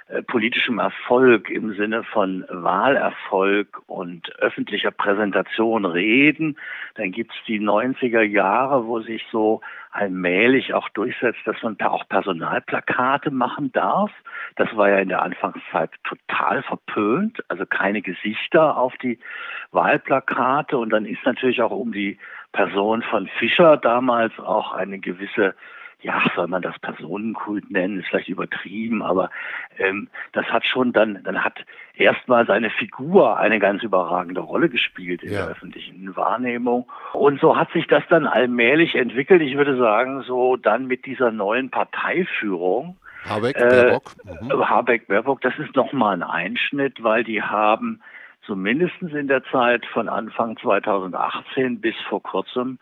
[0.08, 6.58] äh, politischem Erfolg im Sinne von Wahlerfolg und öffentlicher Präsentation reden.
[6.94, 12.08] Dann gibt's die 90er Jahre, wo sich so allmählich auch durchsetzt, dass man da auch
[12.08, 14.12] Personalplakate machen darf.
[14.58, 19.18] Das war ja in der Anfangszeit total verpönt, also keine Gesichter auf die
[19.72, 20.78] Wahlplakate.
[20.78, 22.20] Und dann ist natürlich auch um die
[22.56, 25.54] Person von Fischer damals auch eine gewisse
[26.06, 29.32] ja, soll man das Personenkult nennen, ist vielleicht übertrieben, aber
[29.80, 31.66] ähm, das hat schon dann, dann hat
[31.96, 35.40] erstmal seine Figur eine ganz überragende Rolle gespielt in ja.
[35.40, 36.88] der öffentlichen Wahrnehmung.
[37.14, 39.42] Und so hat sich das dann allmählich entwickelt.
[39.42, 42.98] Ich würde sagen, so dann mit dieser neuen Parteiführung.
[43.28, 44.12] Habeck, äh, Baerbock.
[44.42, 44.70] Mhm.
[44.70, 48.02] Habeck, Baerbock, das ist nochmal ein Einschnitt, weil die haben
[48.46, 52.80] zumindest in der Zeit von Anfang 2018 bis vor kurzem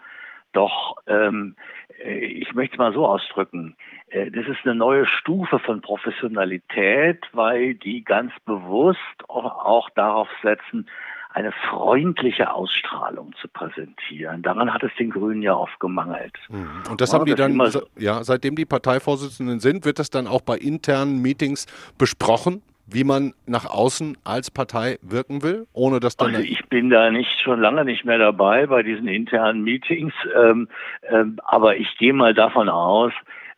[0.53, 1.55] doch ähm,
[2.03, 3.75] äh, ich möchte es mal so ausdrücken,
[4.09, 10.87] äh, das ist eine neue Stufe von Professionalität, weil die ganz bewusst auch darauf setzen,
[11.31, 14.43] eine freundliche Ausstrahlung zu präsentieren.
[14.43, 16.37] Daran hat es den Grünen ja oft gemangelt.
[16.49, 16.83] Mhm.
[16.91, 17.59] Und das ja, haben die dann,
[17.97, 21.65] ja, seitdem die Parteivorsitzenden sind, wird das dann auch bei internen Meetings
[21.97, 22.61] besprochen?
[22.93, 26.35] Wie man nach außen als Partei wirken will, ohne dass dann.
[26.35, 30.67] Also ich bin da nicht schon lange nicht mehr dabei bei diesen internen Meetings, ähm,
[31.09, 33.11] ähm, aber ich gehe mal davon aus,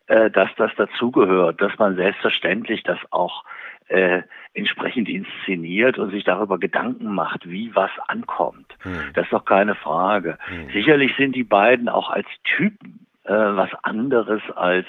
[0.06, 3.44] äh, dass das dazugehört, dass man selbstverständlich das auch
[3.88, 4.22] äh,
[4.54, 8.74] entsprechend inszeniert und sich darüber Gedanken macht, wie was ankommt.
[8.82, 9.10] Hm.
[9.14, 10.38] Das ist doch keine Frage.
[10.46, 10.70] Hm.
[10.72, 14.86] Sicherlich sind die beiden auch als Typen äh, was anderes als,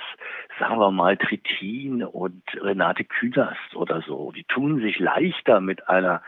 [0.60, 4.32] sagen wir mal, Trittin und Renate Künast oder so.
[4.32, 6.22] Die tun sich leichter mit einer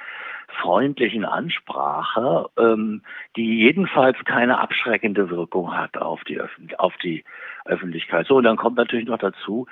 [0.61, 3.03] freundlichen Ansprache, ähm,
[3.35, 6.41] die jedenfalls keine abschreckende Wirkung hat auf die,
[6.77, 7.23] auf die
[7.65, 8.27] Öffentlichkeit.
[8.27, 9.67] So, und dann kommt natürlich noch dazu,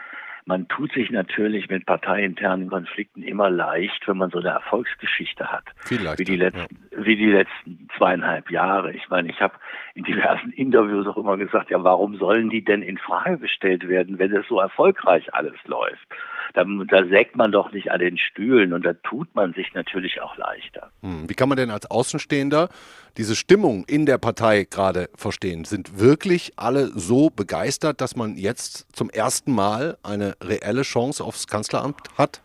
[0.47, 5.65] man tut sich natürlich mit parteiinternen Konflikten immer leicht, wenn man so eine Erfolgsgeschichte hat.
[5.83, 7.05] Viel leichter, wie die letzten, ja.
[7.05, 8.93] wie die letzten zweieinhalb Jahre.
[8.93, 9.55] Ich meine, ich habe
[9.93, 14.19] in diversen Interviews auch immer gesagt, ja, warum sollen die denn in Frage gestellt werden,
[14.19, 16.07] wenn es so erfolgreich alles läuft?
[16.53, 20.21] Da, da sägt man doch nicht an den Stühlen und da tut man sich natürlich
[20.21, 20.91] auch leichter.
[21.01, 21.29] Hm.
[21.29, 22.69] Wie kann man denn als Außenstehender
[23.17, 25.65] diese Stimmung in der Partei gerade verstehen?
[25.65, 31.47] Sind wirklich alle so begeistert, dass man jetzt zum ersten Mal eine reelle Chance aufs
[31.47, 32.41] Kanzleramt hat?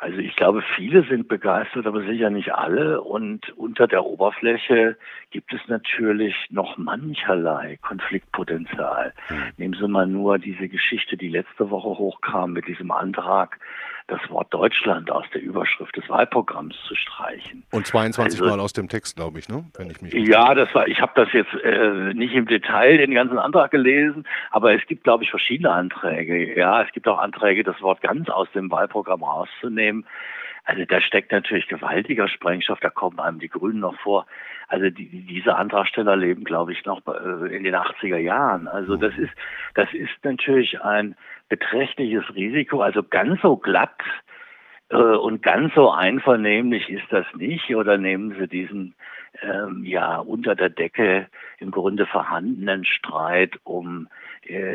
[0.00, 3.02] Also ich glaube, viele sind begeistert, aber sicher nicht alle.
[3.02, 4.96] Und unter der Oberfläche
[5.30, 9.12] gibt es natürlich noch mancherlei Konfliktpotenzial.
[9.28, 9.52] Mhm.
[9.58, 13.60] Nehmen Sie mal nur diese Geschichte, die letzte Woche hochkam mit diesem Antrag,
[14.06, 17.64] das Wort Deutschland aus der Überschrift des Wahlprogramms zu streichen.
[17.70, 19.64] Und 22 also, Mal aus dem Text, glaube ich, ne?
[19.76, 20.88] Wenn ich mich ja, das war.
[20.88, 25.04] Ich habe das jetzt äh, nicht im Detail den ganzen Antrag gelesen, aber es gibt,
[25.04, 26.56] glaube ich, verschiedene Anträge.
[26.58, 30.06] Ja, es gibt auch Anträge, das Wort ganz aus dem Wahlprogramm rauszunehmen.
[30.64, 34.26] Also da steckt natürlich gewaltiger Sprengstoff, da kommen einem die Grünen noch vor.
[34.70, 38.68] Also die, diese Antragsteller leben, glaube ich, noch äh, in den 80er Jahren.
[38.68, 39.32] Also das ist,
[39.74, 41.16] das ist natürlich ein
[41.48, 42.80] beträchtliches Risiko.
[42.80, 44.00] Also ganz so glatt
[44.90, 47.74] äh, und ganz so einvernehmlich ist das nicht.
[47.74, 48.94] Oder nehmen Sie diesen
[49.42, 51.26] ähm, ja unter der Decke
[51.58, 54.06] im Grunde vorhandenen Streit um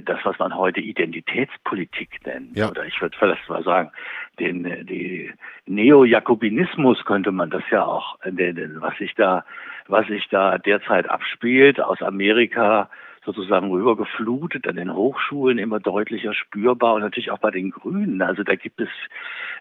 [0.04, 2.56] das, was man heute Identitätspolitik nennt.
[2.56, 2.70] Ja.
[2.70, 3.92] Oder ich würde vielleicht mal sagen,
[4.40, 5.32] den äh, die
[5.66, 9.46] Neo-Jakobinismus könnte man das ja auch, äh, den, was sich da,
[9.88, 12.90] was sich da derzeit abspielt aus Amerika
[13.26, 18.22] sozusagen rübergeflutet, an den Hochschulen immer deutlicher spürbar und natürlich auch bei den Grünen.
[18.22, 18.90] Also da gibt es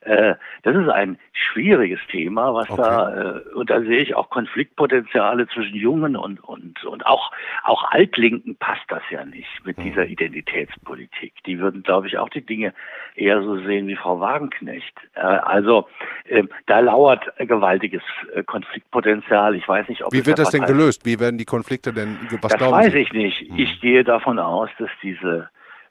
[0.05, 2.83] Äh, das ist ein schwieriges Thema, was okay.
[2.83, 7.91] da, äh, und da sehe ich auch Konfliktpotenziale zwischen Jungen und, und, und auch, auch
[7.91, 9.85] Altlinken passt das ja nicht mit mhm.
[9.85, 11.33] dieser Identitätspolitik.
[11.47, 12.75] Die würden, glaube ich, auch die Dinge
[13.15, 14.95] eher so sehen wie Frau Wagenknecht.
[15.15, 15.89] Äh, also,
[16.27, 18.03] äh, da lauert gewaltiges
[18.35, 19.55] äh, Konfliktpotenzial.
[19.55, 21.07] Ich weiß nicht, ob Wie wird das denn gelöst?
[21.07, 23.54] Wie werden die Konflikte denn, was das weiß ich nicht.
[23.55, 23.61] Mhm.
[23.61, 25.49] Ich gehe davon aus, dass diese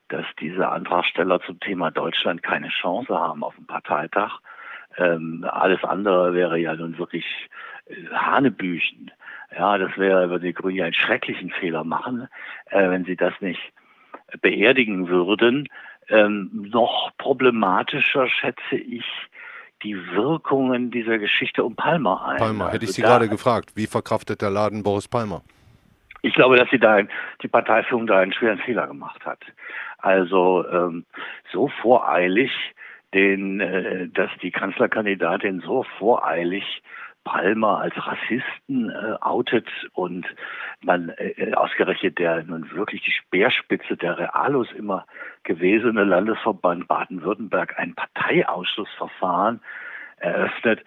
[0.09, 4.39] dass diese Antragsteller zum Thema Deutschland keine Chance haben auf dem Parteitag.
[4.97, 7.25] Ähm, alles andere wäre ja nun wirklich
[7.87, 9.11] äh, Hanebüchen.
[9.57, 12.27] Ja, das wäre, würde die Grünen ja einen schrecklichen Fehler machen,
[12.69, 13.73] äh, wenn sie das nicht
[14.41, 15.67] beerdigen würden.
[16.09, 19.05] Ähm, noch problematischer schätze ich
[19.81, 22.37] die Wirkungen dieser Geschichte um Palmer ein.
[22.37, 23.71] Palmer, hätte ich also Sie gerade gefragt.
[23.75, 25.41] Wie verkraftet der Laden Boris Palmer?
[26.23, 27.01] Ich glaube, dass sie da
[27.41, 29.41] die Parteiführung da einen schweren Fehler gemacht hat.
[29.97, 31.05] Also ähm,
[31.51, 32.49] so voreilig,
[33.13, 36.81] den, äh, dass die Kanzlerkandidatin so voreilig
[37.25, 40.25] Palmer als Rassisten äh, outet und
[40.81, 45.05] man äh, ausgerechnet der nun wirklich die Speerspitze der Realos immer
[45.43, 49.59] gewesene Landesverband Baden-Württemberg ein Parteiausschussverfahren
[50.17, 50.83] eröffnet.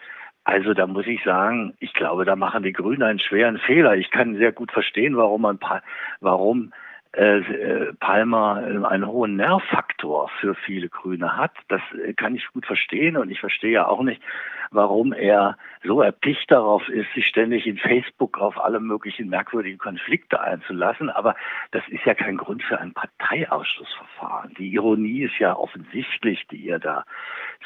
[0.46, 3.96] Also da muss ich sagen, ich glaube, da machen die Grünen einen schweren Fehler.
[3.96, 5.59] Ich kann sehr gut verstehen, warum man
[6.20, 6.72] warum
[7.16, 11.50] äh, äh, Palmer einen hohen Nervfaktor für viele Grüne hat.
[11.66, 14.22] Das äh, kann ich gut verstehen und ich verstehe ja auch nicht,
[14.70, 20.40] warum er so erpicht darauf ist, sich ständig in Facebook auf alle möglichen merkwürdigen Konflikte
[20.40, 21.11] einzulassen.
[21.11, 21.35] Aber
[21.70, 24.55] das ist ja kein Grund für ein Parteiausschussverfahren.
[24.59, 27.05] Die Ironie ist ja offensichtlich, die ihr da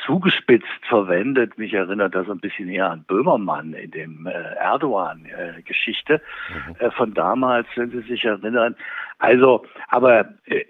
[0.05, 1.59] zugespitzt verwendet.
[1.59, 6.77] Mich erinnert das ein bisschen eher an Böhmermann in dem äh, Erdogan-Geschichte mhm.
[6.79, 8.77] äh, von damals, wenn Sie sich erinnern.
[9.19, 10.65] Also, aber äh,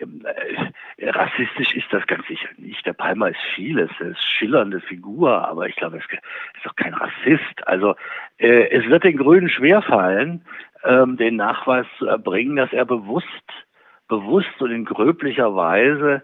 [0.96, 2.84] äh, rassistisch ist das ganz sicher nicht.
[2.84, 6.02] Der Palmer ist vieles, er ist schillernde Figur, aber ich glaube, er
[6.56, 7.66] ist doch kein Rassist.
[7.66, 7.94] Also
[8.38, 10.44] äh, es wird den Grünen schwerfallen,
[10.84, 13.26] ähm, den Nachweis zu erbringen, dass er bewusst,
[14.08, 16.22] bewusst und in gröblicher Weise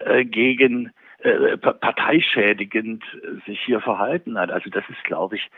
[0.00, 4.50] äh, gegen äh, parteischädigend äh, sich hier verhalten hat.
[4.50, 5.50] Also das ist, glaube ich,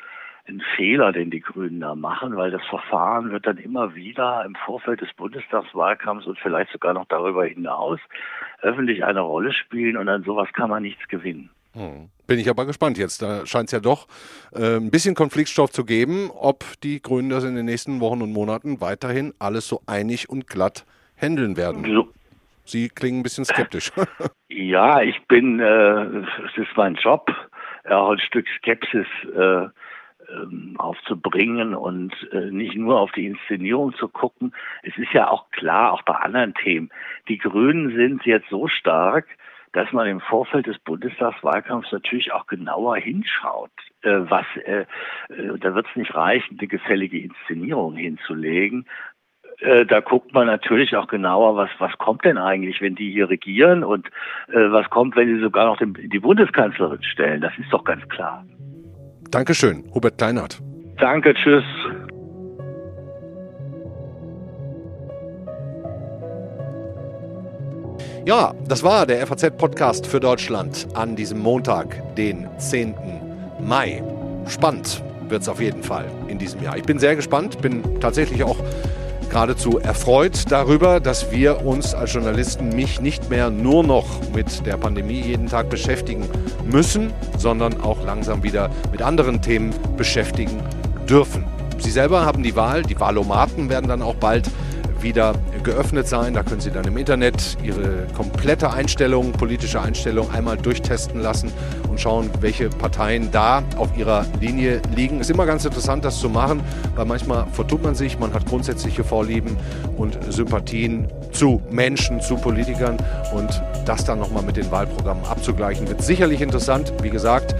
[0.48, 4.54] ein Fehler, den die Grünen da machen, weil das Verfahren wird dann immer wieder im
[4.54, 8.00] Vorfeld des Bundestagswahlkampfs und vielleicht sogar noch darüber hinaus
[8.60, 11.50] öffentlich eine Rolle spielen und an sowas kann man nichts gewinnen.
[11.74, 12.10] Hm.
[12.26, 13.22] Bin ich aber gespannt jetzt.
[13.22, 14.06] Da scheint es ja doch
[14.52, 18.32] äh, ein bisschen Konfliktstoff zu geben, ob die Grünen das in den nächsten Wochen und
[18.32, 20.84] Monaten weiterhin alles so einig und glatt
[21.20, 21.84] handeln werden.
[21.84, 22.08] So.
[22.64, 23.90] Sie klingen ein bisschen skeptisch.
[24.48, 26.02] ja, ich bin, äh,
[26.46, 27.30] es ist mein Job,
[27.88, 29.06] auch ein Stück Skepsis
[29.36, 29.66] äh,
[30.32, 34.52] ähm, aufzubringen und äh, nicht nur auf die Inszenierung zu gucken.
[34.82, 36.90] Es ist ja auch klar, auch bei anderen Themen,
[37.28, 39.26] die Grünen sind jetzt so stark,
[39.72, 43.70] dass man im Vorfeld des Bundestagswahlkampfs natürlich auch genauer hinschaut,
[44.02, 44.84] äh, was äh,
[45.28, 48.86] äh da wird es nicht reichen, eine gefällige Inszenierung hinzulegen.
[49.58, 53.28] Äh, da guckt man natürlich auch genauer, was was kommt denn eigentlich, wenn die hier
[53.28, 54.06] regieren und
[54.48, 57.40] äh, was kommt, wenn sie sogar noch den, die Bundeskanzlerin stellen.
[57.40, 58.44] Das ist doch ganz klar.
[59.30, 60.60] Dankeschön, Hubert Kleinert.
[60.98, 61.64] Danke, tschüss.
[68.26, 72.94] Ja, das war der FAZ-Podcast für Deutschland an diesem Montag, den 10.
[73.58, 74.02] Mai.
[74.46, 76.76] Spannend wird es auf jeden Fall in diesem Jahr.
[76.76, 78.58] Ich bin sehr gespannt, bin tatsächlich auch
[79.30, 84.76] geradezu erfreut darüber, dass wir uns als Journalisten mich nicht mehr nur noch mit der
[84.76, 86.28] Pandemie jeden Tag beschäftigen
[86.70, 90.60] müssen, sondern auch langsam wieder mit anderen Themen beschäftigen
[91.08, 91.46] dürfen.
[91.78, 94.46] Sie selber haben die Wahl, die Wahlomaten werden dann auch bald
[95.00, 96.34] wieder geöffnet sein.
[96.34, 101.52] Da können Sie dann im Internet Ihre komplette Einstellung, politische Einstellung einmal durchtesten lassen
[101.88, 105.20] und schauen, welche Parteien da auf ihrer Linie liegen.
[105.20, 106.62] Ist immer ganz interessant, das zu machen,
[106.94, 109.56] weil manchmal vertut man sich, man hat grundsätzliche Vorlieben
[109.96, 112.96] und Sympathien zu Menschen, zu Politikern
[113.34, 116.92] und das dann nochmal mit den Wahlprogrammen abzugleichen, wird sicherlich interessant.
[117.02, 117.54] Wie gesagt,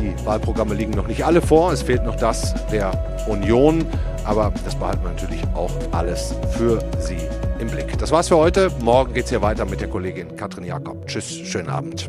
[0.00, 1.72] die Wahlprogramme liegen noch nicht alle vor.
[1.72, 2.92] Es fehlt noch das der
[3.28, 3.86] Union.
[4.24, 7.18] Aber das behalten wir natürlich auch alles für Sie
[7.58, 7.96] im Blick.
[7.98, 8.70] Das war's für heute.
[8.80, 11.06] Morgen geht's hier weiter mit der Kollegin Katrin Jakob.
[11.06, 12.08] Tschüss, schönen Abend.